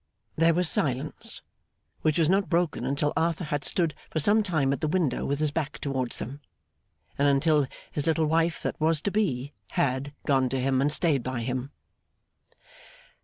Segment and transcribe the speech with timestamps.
[0.35, 1.43] There was silence,
[2.01, 5.37] which was not broken until Arthur had stood for some time at the window with
[5.37, 6.41] his back towards them,
[7.19, 11.21] and until his little wife that was to be had gone to him and stayed
[11.21, 11.69] by him.